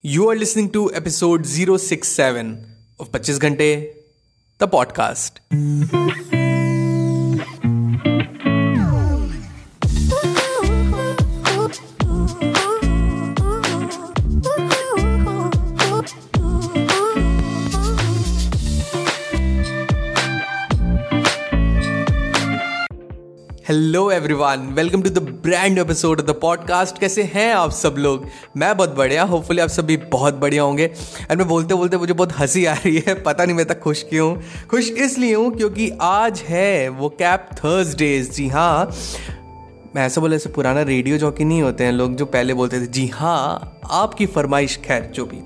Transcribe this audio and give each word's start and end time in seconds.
You 0.00 0.28
are 0.30 0.36
listening 0.36 0.70
to 0.74 0.94
episode 0.94 1.44
067 1.44 2.64
of 3.00 3.10
25 3.10 3.40
Ghante, 3.40 3.90
the 4.58 4.68
podcast. 4.68 6.37
Hello 23.68 24.10
everyone 24.10 24.58
welcome 24.58 25.02
to 25.02 25.10
the 25.10 25.18
brand 25.18 25.78
episode 25.78 26.20
of 26.20 26.26
the 26.26 26.30
podcast 26.30 26.98
कैसे 26.98 27.22
हैं 27.22 27.54
आप 27.54 27.70
सब 27.70 27.94
लोग? 27.98 28.26
मैं 28.56 28.76
बहुत 28.76 28.94
बढ़िया 28.94 29.22
होपफुली 29.22 29.60
आप 29.60 29.68
सभी 29.68 29.96
बहुत 29.96 30.34
बढ़िया 30.34 30.62
होंगे। 30.62 30.84
एंड 31.30 31.38
मैं 31.38 31.48
बोलते 31.48 31.74
बोलते 31.74 31.96
मुझे 31.96 32.12
बहुत 32.12 32.38
हँसी 32.38 32.64
आ 32.64 32.72
रही 32.72 33.04
है। 33.08 33.22
पता 33.22 33.44
नहीं 33.44 33.56
मैं 33.56 33.66
तक 33.66 33.80
खुश 33.80 34.02
क्यों? 34.02 34.36
खुश 34.70 34.90
इसलिए 34.90 35.34
हूँ 35.34 35.56
क्योंकि 35.56 35.90
आज 36.00 36.40
है 36.40 36.88
वो 36.88 37.08
कैप 37.08 37.48
थर्सडेज 37.52 38.32
जी 38.32 38.48
हाँ। 38.48 38.92
मैं 39.96 40.06
ऐसा 40.06 40.20
बोले, 40.20 40.36
ऐसे 40.36 40.48
पुराना 40.48 40.82
रेडियो 40.82 41.18
जॉकी 41.18 41.44
नहीं 41.44 41.62
होते 41.62 41.84
हैं 41.84 41.92
लोग 41.92 42.16
जो 42.16 42.26
पहले 42.26 42.54
बोलते 42.54 42.80
थे। 42.80 42.86
जी 42.86 43.06
हाँ 43.06 43.80
आपकी 43.90 44.26
फरमाइश, 44.26 44.76
खैर, 44.76 45.12
जो 45.14 45.24
भी। 45.24 45.42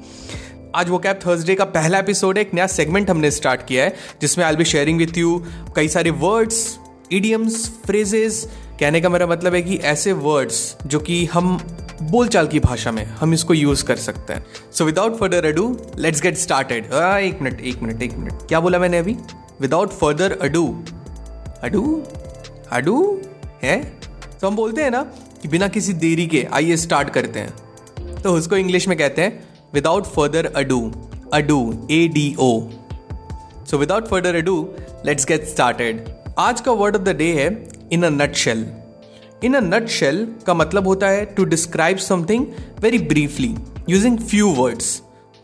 आज 0.75 0.89
वो 0.89 0.99
कैप 0.99 1.21
थर्सडे 1.27 1.55
का 1.55 1.65
पहला 1.65 1.99
एपिसोड 1.99 2.39
है। 2.39 2.43
एक 2.43 2.55
नया 2.55 2.67
सेगमेंट 2.67 3.11
हमने 3.11 3.31
स्टार्ट 3.31 3.67
किया 3.67 3.85
है, 3.85 3.97
जिसमें 4.21 4.45
I 4.45 4.57
be 4.57 4.65
sharing 4.65 4.99
with 4.99 5.19
you 5.19 5.45
कई 5.77 5.89
सारे 5.89 6.11
वर्ड्स 6.11 6.79
इडियम्स 7.13 7.67
फ्रेजेस 7.87 8.45
कहने 8.81 9.01
का 9.01 9.09
मेरा 9.09 9.27
मतलब 9.27 9.55
है 9.55 9.63
कि 9.63 9.77
ऐसे 9.77 10.13
वर्ड्स 10.13 10.77
जो 10.87 11.01
कि 11.01 11.25
हम 11.27 11.57
बोलचाल 12.03 12.47
की 12.47 12.61
भाषा 12.61 12.93
में 12.93 13.05
हम 13.07 13.35
इसको 13.35 13.55
यूज़ 13.55 13.85
कर 13.85 13.97
सकते 13.97 14.33
हैं। 14.33 14.45
So 14.73 14.85
without 14.85 15.17
further 15.19 15.47
ado 15.47 15.67
let's 15.99 16.23
get 16.23 16.37
started 16.37 16.85
एक 16.85 17.43
मिनट 17.43 17.61
एक 17.61 17.83
मिनट 17.83 18.03
एक 18.03 18.17
मिनट। 18.19 18.47
क्या 18.49 18.61
बोला 18.61 18.79
मैंने 18.79 18.99
अभी? 18.99 19.17
Without 19.61 19.93
further 19.93 20.39
ado 20.43 20.67
ado 21.63 22.03
ado 22.73 23.21
है? 23.63 23.81
तो 24.41 24.47
हम 24.47 24.57
बोलते 24.57 24.83
हैं 24.83 24.91
ना 24.91 25.03
कि 25.43 25.49
बिना 25.49 25.69
किसी 25.69 25.93
देरी 25.95 26.27
के 26.27 26.47
आइए 26.53 26.77
स्टार्ट 26.77 27.11
करते 27.11 27.41
हैं। 27.41 28.21
तो 28.23 28.33
उसको 28.33 28.57
इंग्लिश 28.57 28.89
में 28.89 28.97
कहते 28.99 29.23
हैं 29.23 29.43
without 29.75 30.07
further 30.07 30.47
ado 30.57 30.81
ado 31.35 31.61
A 31.91 32.07
D 32.09 32.35
O 32.39 32.51
so 33.71 33.79
without 33.79 34.09
further 34.09 34.35
ado 34.35 34.57
let's 35.07 35.27
get 35.27 35.47
started 35.47 36.05
आज 36.39 36.61
का 36.61 36.73
वर्ड 36.73 36.97
ऑफ़ 36.97 37.03
द 37.03 37.09
डे 37.17 37.25
है 37.35 37.47
इन 37.93 38.03
a 38.03 38.09
nut 38.11 38.35
shell 38.35 38.65
in 39.45 39.55
a 39.55 39.61
nut 39.61 39.89
shell 39.89 40.27
का 40.47 40.55
मतलब 40.55 40.87
होता 40.87 41.09
है 41.09 41.25
to 41.35 41.45
describe 41.45 41.97
something 41.99 42.47
very 42.83 42.99
briefly 43.09 43.55
using 43.89 44.19
few 44.19 44.53
words 44.55 44.87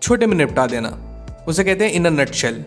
छोटे 0.02 0.26
में 0.26 0.36
निपटा 0.36 0.66
देना। 0.66 0.88
उसे 1.48 1.64
कहते 1.64 1.84
हैं 1.84 1.92
इन 1.92 2.04
अ 2.04 2.10
नट 2.10 2.30
शेल 2.32 2.64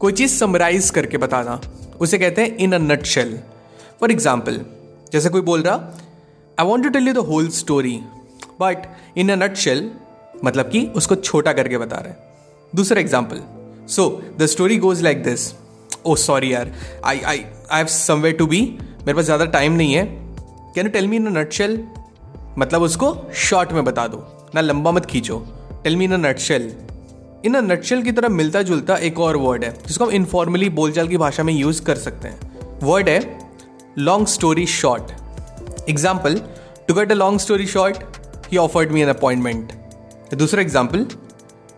कोई 0.00 0.12
चीज़ 0.12 0.36
समराइज 0.38 0.88
करके 0.90 1.18
बताना। 1.18 1.60
उसे 2.00 2.18
कहते 2.18 2.42
हैं 2.42 2.56
in 2.56 2.72
a 2.72 2.78
nutshell 3.04 3.38
for 4.00 4.10
example 4.12 4.60
जैसे 5.12 5.28
कोई 5.28 5.40
बोल 5.42 5.62
रहा 5.62 5.74
I 6.58 6.66
want 6.66 6.84
to 6.84 6.90
tell 6.90 7.08
you 7.08 7.14
the 7.14 7.24
whole 7.28 7.48
story 7.58 7.96
but 8.60 8.86
in 9.18 9.30
a 9.30 9.36
nutshell 9.56 9.90
मतलब 10.44 10.70
कि 10.70 10.86
उसको 10.96 11.14
छोटा 11.14 11.52
करके 11.52 11.78
बता 11.78 12.00
रहे 12.00 12.76
दूसरा 12.76 13.00
example 13.00 13.42
so 13.96 14.10
the 14.38 14.46
story 14.46 14.76
goes 14.78 15.02
like 15.02 15.22
this 15.22 15.50
oh 16.08 16.14
sorry 16.16 16.52
यार. 16.52 16.72
I 17.04 17.20
I 17.20 17.44
I 17.70 17.78
have 17.78 17.86
somewhere 17.88 18.36
to 18.36 18.46
be 18.46 18.60
मेरे 18.80 19.14
पास 19.14 19.24
ज़्यादा 19.24 19.44
टाइम 19.46 19.72
नहीं 19.72 19.94
है. 19.94 20.04
Can 20.74 20.86
you 20.86 20.92
tell 20.92 21.08
me 21.08 21.16
in 21.16 21.26
a 21.26 21.38
nutshell 21.38 21.78
मतलब 22.58 22.82
उसको 22.82 23.16
शॉर्ट 23.38 23.72
में 23.72 23.84
बता 23.84 24.06
दो. 24.08 24.24
ना 24.54 24.60
लंबा 24.60 24.90
मत 24.90 25.06
खींचो. 25.06 25.38
Tell 25.84 25.96
me 25.96 26.04
in 26.04 26.12
a 26.12 26.16
nutshell 26.18 26.72
in 27.46 27.54
a 27.54 27.60
nutshell 27.62 28.02
की 28.02 28.12
तरह 28.12 28.28
मिलता 28.28 28.62
जुलता 28.62 28.96
एक 28.98 29.18
और 29.20 29.36
वर्ड 29.36 29.64
है, 29.64 29.70
जिसको 29.86 30.04
हम 30.04 30.10
इनफॉर्मली 30.12 30.68
बोलचाल 30.78 31.08
की 31.08 31.16
भाषा 31.16 31.42
में 31.42 31.52
यूज़ 31.52 31.82
कर 31.82 31.96
सकते 31.96 32.28
हैं. 32.28 32.78
वर्ड 32.82 33.08
है 33.08 33.20
long 33.98 34.26
story 34.28 34.66
short 34.66 35.10
example 35.88 36.40
to 36.88 36.94
get 36.94 37.12
a 37.12 37.14
long 37.14 37.40
story 37.40 37.66
short 37.66 37.96
he 38.50 38.56
offered 38.58 38.92
me 38.92 39.02
an 39.02 39.08
appointment 39.08 39.72
दूसरा 40.34 40.62
example 40.62 41.04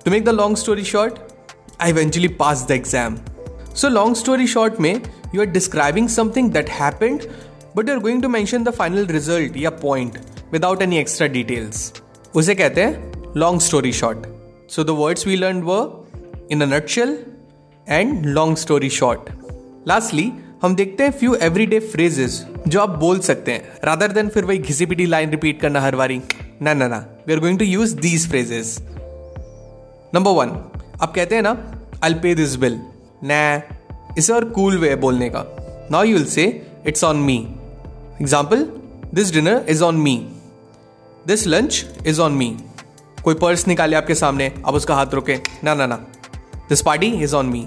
to 0.04 0.10
make 0.10 0.24
the 0.24 0.28
long 0.30 0.56
story 0.56 0.84
short 0.84 1.18
I 1.80 1.90
eventually 1.90 2.28
pass 2.40 2.64
the 2.68 2.70
exam 2.70 3.16
so 3.76 3.88
long 3.88 4.16
story 4.16 4.46
short 4.46 4.80
में 4.80 5.02
you 5.34 5.40
are 5.40 5.46
describing 5.46 6.08
something 6.08 6.50
that 6.50 6.70
happened 6.70 7.22
but 7.76 7.88
you 7.88 7.94
are 7.94 8.00
going 8.00 8.22
to 8.22 8.28
mention 8.28 8.64
the 8.64 8.70
final 8.70 9.06
result 9.06 9.56
या 9.56 9.70
point 9.70 10.18
without 10.52 10.82
any 10.82 10.98
extra 10.98 11.26
details 11.26 11.92
उसे 12.34 12.54
कहते 12.54 12.82
हैं 12.82 13.12
long 13.36 13.60
story 13.60 13.92
short 13.92 14.18
so 14.70 14.84
the 14.84 14.90
words 14.90 15.26
we 15.26 15.36
learn 15.36 15.62
व 15.62 16.04
in 16.50 16.60
a 16.60 16.66
nutshell 16.66 17.18
and 17.88 18.26
long 18.26 18.56
story 18.56 18.90
short 18.90 19.20
lastly 19.88 20.32
हम 20.62 20.74
देखते 20.74 21.02
हैं 21.02 21.10
few 21.10 21.34
every 21.34 21.66
day 21.66 21.80
phrases 21.80 22.46
जो 22.68 22.80
आप 22.80 22.88
बोल 22.88 23.18
सकते 23.18 23.52
हैं 23.52 23.68
रादर 23.84 24.12
देन 24.12 24.28
फिर 24.28 24.44
वही 24.44 24.58
घिसी 24.58 24.86
पिटी 24.86 25.06
लाइन 25.06 25.30
रिपीट 25.30 25.60
करना 25.60 25.80
हर 25.80 25.96
बारी. 25.96 26.22
ना 26.62 26.74
ना 26.74 26.88
ना. 26.88 27.06
We 27.26 27.32
are 27.34 27.40
going 27.40 27.58
to 27.58 27.64
use 27.64 27.96
these 27.96 28.28
phrases 28.28 28.78
number 30.14 30.30
one 30.30 30.48
आप 31.02 31.12
कहते 31.14 31.34
हैं 31.34 31.42
ना 31.42 31.82
आई 32.04 32.14
पे 32.14 32.34
दिस 32.34 32.56
बिल 32.56 32.80
नै, 33.22 33.62
इसे 34.18 34.32
और 34.32 34.44
कूल 34.50 34.78
वे 34.78 34.94
बोलने 34.96 35.28
का। 35.30 35.44
Now 35.90 36.04
you 36.04 36.16
will 36.16 36.24
say 36.26 36.44
it's 36.86 37.04
on 37.04 37.16
me 37.18 37.36
example 38.20 38.64
this 39.14 39.32
dinner 39.32 39.64
is 39.68 39.82
on 39.84 39.96
me 39.96 40.16
this 41.26 41.46
lunch 41.46 41.84
is 42.06 42.20
on 42.20 42.32
me 42.32 42.56
कोई 43.24 43.34
पर्स 43.36 43.66
निकाले 43.68 43.96
आपके 43.96 44.14
सामने 44.14 44.52
अब 44.66 44.74
उसका 44.74 44.94
हाथ 44.94 45.14
रोके। 45.14 45.36
ना 45.64 45.74
ना 45.74 45.86
ना। 45.86 45.96
This 46.68 46.82
party 46.82 47.06
is 47.22 47.34
on 47.36 47.46
me 47.46 47.66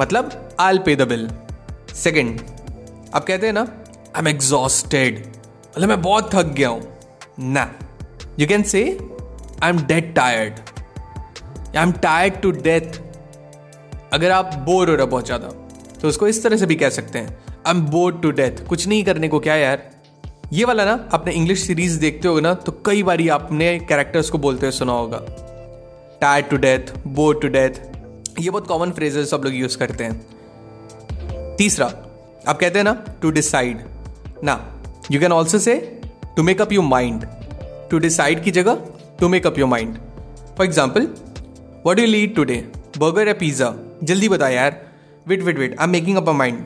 मतलब 0.00 0.56
आई 0.60 0.78
पे 0.78 0.96
द 0.96 1.08
बिल 1.08 1.28
सेकेंड 1.94 2.40
आप 3.14 3.24
कहते 3.24 3.46
हैं 3.46 3.52
ना 3.52 3.60
आई 3.60 4.20
एम 4.20 4.28
एग्जॉस्टेड 4.28 5.18
मतलब 5.68 5.88
मैं 5.88 6.00
बहुत 6.02 6.34
थक 6.34 6.52
गया 6.54 6.68
हूँ। 6.68 6.82
ना। 7.40 7.70
You 8.38 8.46
can 8.46 8.62
say 8.62 8.82
I 9.62 9.70
am 9.70 9.80
dead 9.86 10.14
tired 10.14 10.58
I 11.76 11.82
am 11.82 11.92
tired 12.02 12.40
to 12.42 12.50
death 12.52 13.00
अगर 14.12 14.30
आप 14.30 14.54
बोर 14.66 14.90
हो 14.90 14.94
रहे 14.96 15.06
बहुत 15.06 15.26
ज़्यादा 15.26 15.48
तो 16.00 16.08
उसको 16.08 16.28
इस 16.28 16.42
तरह 16.42 16.56
से 16.56 16.66
भी 16.66 16.74
कह 16.76 16.88
सकते 16.90 17.18
हैं 17.18 17.36
I 17.66 17.74
am 17.74 17.80
bored 17.86 18.20
to 18.22 18.30
death 18.32 18.66
कुछ 18.66 18.86
नहीं 18.88 19.04
करने 19.04 19.28
को 19.28 19.38
क्या 19.40 19.54
यार? 19.56 19.82
ये 20.52 20.64
वाला 20.64 20.84
ना, 20.84 21.08
आपने 21.12 21.32
इंग्लिश 21.32 21.66
सीरीज़ 21.66 21.98
देखते 22.00 22.28
हो 22.28 22.40
ना 22.40 22.52
तो 22.56 22.72
कई 22.86 23.02
बार 23.02 23.28
आपने 23.30 23.78
कैरेक्टर्स 23.80 24.30
को 24.30 24.38
बोलते 24.38 24.66
हुए 24.66 24.72
सुना 24.72 24.92
होगा। 24.92 25.18
Tire 26.20 26.42
to 26.42 26.56
death 26.56 26.92
bored 27.08 27.40
to 27.42 27.48
death 27.48 28.40
ये 28.40 28.50
बहुत 28.50 28.66
कॉमन 28.66 28.90
फ्रेजेस 28.92 29.30
सब 29.30 29.42
लोग 29.44 29.54
यूज़ 29.54 29.76
करते 29.78 30.04
हैं। 30.04 31.56
तीसरा, 31.56 31.86
आप 31.86 32.58
कहते 32.58 32.78
हैं 32.78 32.84
ना 32.84 32.92
टू 33.22 33.30
डिसाइड 33.30 33.84
ना 34.44 34.58
you 35.10 35.20
can 35.20 35.32
also 35.32 35.58
say 35.58 35.76
to 36.36 36.42
make 36.42 36.60
up 36.60 36.72
your 36.72 36.84
mind 36.84 37.26
to 37.90 37.98
decide 37.98 38.42
की 38.42 38.50
जगह 38.52 38.82
to 39.20 39.28
make 39.28 39.46
up 39.46 39.58
your 39.58 39.68
mind 39.68 39.96
for 40.56 40.66
example 40.66 41.08
what 41.86 41.98
you 41.98 42.06
lead 42.06 42.34
today 42.36 42.56
burger 42.98 43.28
या 43.28 43.34
पिज़्ज़ा 43.34 43.70
जल्दी 44.02 44.28
बता 44.28 44.48
यार। 44.48 44.80
Wait 45.26 45.42
wait 45.42 45.58
wait 45.58 45.78
I 45.78 45.84
am 45.84 45.90
making 45.90 46.16
up 46.16 46.28
a 46.28 46.32
mind 46.32 46.58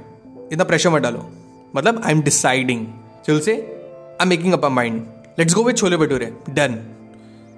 इतना 0.52 0.64
pressure 0.64 0.90
मत 0.90 1.02
डालो। 1.02 1.28
मतलब 1.76 2.02
आई 2.04 2.12
एम 2.12 2.22
डिसाइडिंग 2.22 2.86
चल 3.26 3.40
say 3.40 3.52
I 3.52 4.22
am 4.22 4.28
making 4.28 4.52
up 4.52 4.64
a 4.64 4.68
mind 4.68 5.02
let's 5.38 5.54
go 5.54 5.64
with 5.64 5.74
chole 5.74 5.96
bhature. 5.96 6.32
Done 6.50 6.78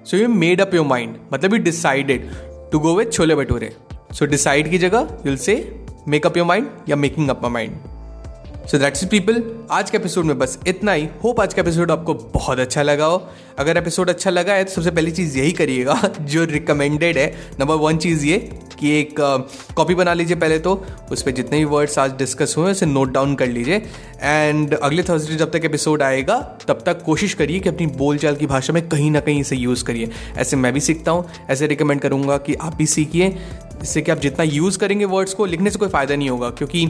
so 0.05 0.17
you 0.17 0.27
made 0.29 0.61
up 0.61 0.73
your 0.73 0.85
mind 0.85 1.17
मतलब 1.33 1.53
you 1.53 1.59
decided 1.59 2.29
to 2.71 2.79
go 2.79 2.95
with 2.95 3.11
chole 3.11 3.35
bhature. 3.35 3.75
So 4.13 4.25
decide 4.25 4.69
की 4.69 4.77
जगह 4.77 5.17
you'll 5.25 5.37
say 5.37 5.55
make 6.07 6.25
up 6.25 6.37
your 6.37 6.47
mind 6.47 6.69
या 6.89 6.95
making 6.95 7.29
up 7.29 7.45
a 7.45 7.49
mind 7.49 7.77
so 8.67 8.77
that's 8.77 9.03
people 9.05 9.43
आज 9.71 9.89
के 9.89 9.97
episode 9.97 10.25
में 10.25 10.37
बस 10.39 10.57
इतना 10.67 10.91
ही. 10.91 11.07
Hope 11.23 11.39
आज 11.41 11.53
का 11.53 11.61
एपिसोड 11.61 11.91
आपको 11.91 12.13
बहुत 12.13 12.59
अच्छा 12.59 12.81
लगा 12.83 13.05
हो. 13.05 13.21
अगर 13.59 13.77
एपिसोड 13.77 14.09
अच्छा 14.09 14.29
लगा 14.29 14.53
है 14.53 14.63
तो 14.63 14.71
सबसे 14.71 14.91
पहली 14.91 15.11
चीज़ 15.11 15.37
यही 15.37 15.51
करिएगा, 15.51 16.01
जो 16.21 16.43
रिकमेंडेड 16.45 17.17
है. 17.17 17.27
नंबर 17.59 17.75
वन 17.75 17.97
चीज़ 17.97 18.25
ये 18.25 18.37
कि 18.79 18.99
एक 18.99 19.15
कॉपी 19.75 19.95
बना 19.95 20.13
लीजिए 20.13 20.37
पहले 20.37 20.59
तो। 20.59 20.85
उस 21.11 21.21
पर 21.21 21.31
जितने 21.31 21.57
भी 21.57 21.65
वर्ड्स 21.65 21.99
आज 21.99 22.11
डिस्कस 22.11 22.55
हुए 22.57 22.71
उसे 22.71 22.85
नोट 22.85 23.11
डाउन 23.11 23.35
कर 23.35 23.47
लीजिए। 23.47 23.81
एंड 24.21 24.73
अगले 24.73 25.03
थर्सडे 25.03 25.35
जब 25.35 25.51
तक 25.51 25.61
एपिसोड 25.65 26.01
आएगा, 26.01 26.57
तब 26.67 26.83
तक 26.85 27.01
कोशिश 27.01 27.33
करिए 27.33 27.59
कि 27.59 27.69
अपनी 27.69 27.87
बोलचाल 27.87 28.35
की 28.35 28.45
भाषा 28.45 28.73
में 28.73 28.89
कहीं 28.89 29.11
ना 29.11 29.19
कहीं 29.19 29.41
इसे 29.41 29.55
यूज़ 29.55 29.83
करिए। 29.83 30.11
ऐसे 30.37 30.55
मैं 30.55 30.73
भी 30.73 30.79
सीखता 30.79 31.11
हूँ, 31.11 31.25
ऐसे 31.49 31.67
रिकमेंड 31.67 32.01
करूँगा 32.01 32.37
कि 32.37 32.53
आप 32.53 32.75
भी 32.75 32.85
सीखिए। 32.85 33.29
जिससे 33.79 34.01
कि 34.01 34.11
आप 34.11 34.19
जितना 34.19 34.43
यूज़ 34.43 34.77
करेंगे 34.77 35.05
वर्ड्स 35.05 35.33
को, 35.33 35.45
लिखने 35.45 35.69
से 35.69 35.79
कोई 35.79 35.89
फ़ायदा 35.89 36.15
नहीं 36.15 36.29
होगा। 36.29 36.49
क्योंकि 36.49 36.85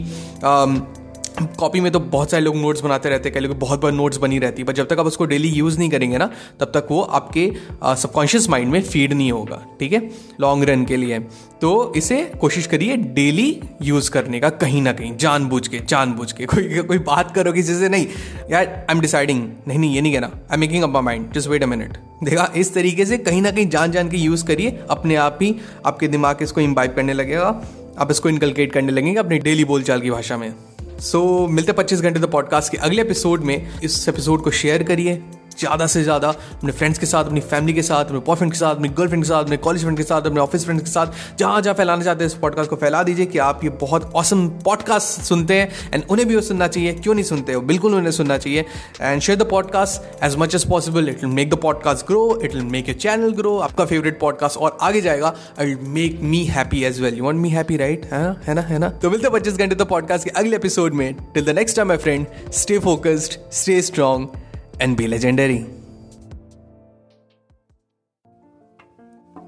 कॉपी 1.42 1.80
में 1.80 1.92
तो 1.92 2.00
बहुत 2.00 2.31
सारे 2.31 2.44
लोग 2.44 2.56
नोट्स 2.56 2.81
बनाते 2.81 3.10
रहते 3.10 3.30
हैं, 3.30 3.34
कई 3.34 3.39
लोग 3.39 3.57
बहुत 3.60 3.81
बार 3.81 3.92
नोट्स 3.92 4.18
बनी 4.18 4.38
रहती 4.39 4.62
है 4.62 4.66
पर 4.66 4.74
जब 4.74 4.88
तक 4.88 5.00
आप 5.00 5.06
उसको 5.06 5.25
डेली 5.25 5.48
यूज़ 5.48 5.78
नहीं 5.80 5.89
करेंगे 5.89 6.18
ना, 6.18 6.30
तब 6.60 6.66
तक 6.66 6.88
वो 6.92 7.01
आपके 7.01 7.51
सबकॉन्शियस 7.84 8.50
माइंड 8.50 8.72
में 8.72 8.81
फ़ीड 8.81 9.13
नहीं 9.13 9.31
होगा, 9.31 9.62
ठीक 9.80 9.94
है? 9.94 10.00
लॉन्ग 10.42 10.63
रन 10.63 10.86
के 10.86 10.98
लिए। 10.98 11.19
तो 11.62 11.94
इसे 11.98 12.22
कोशिश 12.42 12.68
करिए 12.68 12.95
डेली 12.98 13.62
यूज़ 13.81 14.10
करने 14.12 14.39
का 14.39 14.50
कहीं 14.50 14.81
ना 14.81 14.92
कहीं, 14.92 15.16
जानबूझ 15.18 15.68
के 15.68 15.80
जानबूझ 15.80 16.31
के। 16.31 16.45
कोई 16.54 16.81
कोई 16.84 16.98
बात 17.00 17.34
करो 17.36 17.51
किसी 17.51 17.75
से 17.75 17.90
नहीं। 17.90 18.07
यार 18.51 18.68
आई 18.68 18.95
एम 18.95 19.01
डिसाइडिंग 19.01 19.48
नहीं 19.68 19.80
नहीं, 19.80 19.95
ये 19.95 20.01
नहीं 20.01 20.13
कहना। 20.13 20.28
I 20.28 20.54
am 20.54 20.60
making 20.60 20.83
up 20.83 20.90
my 20.90 21.01
mind 21.01 21.31
just 21.33 21.48
wait 21.48 21.63
a 21.63 21.68
minute 21.68 21.98
देखा, 22.24 22.51
इस 22.56 22.74
तरीके 22.74 23.06
से 23.06 23.18
कहीं 23.18 23.42
ना 23.42 23.51
कहीं 23.51 23.69
जान 23.69 23.92
जान 23.92 24.10
के 24.10 24.18
यूज़ 24.18 24.45
करिए। 24.45 24.80
अपने 24.90 25.16
आप 25.16 25.40
ही 25.42 25.56
आपके 25.86 26.07
दिमाग 26.07 26.38
इसको 26.42 26.62
इम्बाइब 26.62 26.94
करने 26.94 27.13
लगेगा। 27.13 27.62
आप 28.00 28.12
इसको 28.12 28.30
इनकलकेट 28.30 28.74
करने 28.74 28.92
लगेंगे 28.92 29.19
अपनी 29.19 29.40
डेली 29.40 29.66
बोलचाल 29.66 30.01
की 30.01 30.12
भाषा 30.12 30.38
में। 30.38 30.54
सो 31.00 31.46
so, 31.46 31.52
मिलते 31.52 31.72
पच्चीस 31.72 32.02
घंटे 32.02 32.20
द 32.20 32.26
पॉडकास्ट 32.26 32.72
के 32.72 32.78
अगले 32.78 33.02
एपिसोड 33.02 33.42
में। 33.42 33.80
इस 33.84 34.10
एपिसोड 34.10 34.44
को 34.44 34.52
शेयर 34.52 34.84
करिए। 34.84 35.24
ज़्यादा 35.59 35.88
से 35.88 36.04
ज़्यादा 36.04 36.30
अपने 36.30 36.71
फ्रेंड्स 36.71 37.00
के 37.00 37.06
साथ, 37.06 37.25
अपनी 37.25 37.39
फैमिली 37.42 37.74
के 37.74 37.81
साथ, 37.81 38.06
अपने 38.06 38.19
बॉयफ्रेंड 38.27 38.51
के 38.51 38.57
साथ, 38.59 38.75
अपनी 38.75 38.89
गर्लफ्रेंड 38.89 39.24
के 39.24 39.27
साथ, 39.27 39.44
अपने 39.44 39.57
कॉलेज 39.57 39.81
फ्रेंड 39.81 39.98
के 39.98 40.04
साथ, 40.04 40.21
अपने 40.21 40.39
ऑफ़िस 40.39 40.65
फ्रेंड्स 40.65 40.83
के 40.83 40.92
साथ, 40.92 41.38
जहाँ 41.39 41.62
जहाँ 41.62 41.75
फैलाना 41.75 42.04
चाहते 42.04 42.24
हैं, 42.24 42.31
इस 42.31 42.38
पॉडकास्ट 42.38 42.69
को 42.69 42.75
फैला 42.75 43.04
दीजिए 43.04 43.25
कि 43.25 43.38
आप 43.39 43.63
ये 43.63 43.69
बहुत 43.81 44.12
औसम 44.15 44.48
पॉडकास्ट 44.65 45.21
सुनते 45.24 45.54
हैं 45.54 45.92
एंड 45.94 46.04
उन्हें 46.09 46.27
भी 46.27 46.36
वो 46.36 46.42
सुनना 46.42 46.68
चाहिए। 46.68 46.94
क्यों 46.94 47.13
नहीं 47.13 47.25
सुनते 47.25 47.54
हो? 47.54 47.62
बिल्कुल 47.63 47.95
उन्हें 47.95 48.12
सुनना 48.12 48.38
चाहिए। 48.38 48.65
And 49.01 49.21
share 49.21 49.38
the 49.39 49.50
podcast 49.50 50.24
as 50.24 50.36
much 50.39 50.56
as 50.56 50.68
possible 50.69 51.09
it 51.09 51.24
will 51.24 51.33
make 51.33 51.50
the 51.50 51.57
podcast 51.62 52.06
grow 52.07 52.39
it 52.44 52.54
will 52.56 52.63
make 52.65 52.89
a 52.89 52.94
channel 52.95 53.31
grow 53.33 53.57
आपका 53.59 53.86
फेवरेट 53.86 54.19
पॉडकास्ट 54.19 54.57
और 54.57 54.77
आगे 54.81 55.01
जाएगा। 55.01 55.33
Will 55.59 55.77
make 55.98 56.19
me 56.24 56.44
happy 56.45 56.83
as 56.83 57.01
well 57.01 57.18
you 57.18 57.24
want 57.24 57.42
me 57.42 57.50
happy 57.50 57.77
right 57.77 58.06
है? 58.06 58.56
ना? 58.56 58.62
है 58.62 58.80
ना? 58.80 58.89
तो 58.89 59.09
मिलते 59.09 59.30
पच्चीस 59.30 59.57
घंटे 59.57 59.75
तो 59.75 59.86
पॉडकास्ट 59.86 60.25
के 60.25 60.30
अगले 60.31 60.56
एपिसोड 60.56 60.94
में। 60.94 61.13
Till 61.33 61.45
the 61.45 61.57
next 61.57 61.75
time 61.77 61.88
my 61.88 61.98
friend 61.98 62.25
stay 62.54 62.80
focused 62.80 63.39
stay 63.54 63.81
strong 63.81 64.45
and 64.82 64.98
be 64.98 65.08
legendary. 65.08 65.66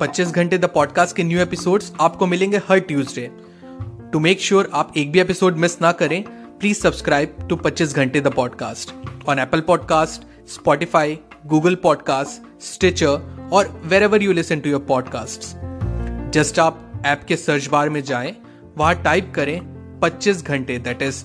25 0.02 0.32
घंटे 0.32 0.58
द 0.58 0.66
पॉडकास्ट 0.66 1.16
के 1.16 1.24
न्यू 1.24 1.40
एपिसोड्स 1.40 1.94
आपको 2.02 2.26
मिलेंगे 2.26 2.58
हर 2.58 2.80
ट्यूसडे। 2.80 3.32
टू 4.14 4.20
मेक 4.20 4.42
श्योर 4.42 4.70
आप 4.74 4.94
एक 4.98 5.12
भी 5.12 5.20
एपिसोड 5.20 5.56
मिस 5.56 5.82
ना 5.82 5.92
करें 5.92 6.24
प्लीज़ 6.60 6.78
सब्सक्राइब 6.78 7.36
टू 7.50 7.56
25 7.56 7.96
घंटे 7.96 8.22
the 8.22 8.28
podcast 8.28 8.94
on 9.30 9.40
Apple 9.40 9.62
podcast 9.62 10.48
Spotify 10.48 11.20
Google 11.46 11.76
podcast 11.76 12.64
Stitcher 12.64 13.50
और 13.54 13.82
wherever 14.04 14.24
you 14.24 14.32
listen 14.32 14.60
to 14.60 14.70
your 14.70 14.82
podcast 14.82 15.42
just 16.32 16.60
आप 16.60 17.04
ऐप 17.06 17.22
के 17.28 17.36
सर्च 17.36 17.68
बार 17.68 17.90
में 17.90 18.04
जाएँ, 18.04 18.36
वहाँ 18.78 19.04
टाइप 19.04 19.34
करें 19.36 19.62
25 20.04 20.44
घंटे 20.44 20.78
that 20.80 21.02
is 21.02 21.24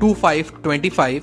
two 0.00 0.14
five 0.14 0.44
twenty 0.62 0.90
five 0.90 1.22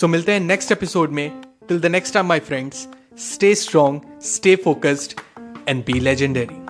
सो 0.00 0.08
मिलते 0.08 0.32
हैं 0.32 0.40
नेक्स्ट 0.40 0.72
एपिसोड 0.72 1.10
में. 1.10 1.42
Till 1.68 1.80
the 1.80 1.86
next 1.86 2.14
time 2.14 2.26
my 2.26 2.38
friends 2.38 2.88
stay 3.18 3.54
strong 3.54 4.00
stay 4.22 4.56
focused 4.56 5.20
and 5.68 5.84
be 5.84 6.00
legendary 6.00 6.65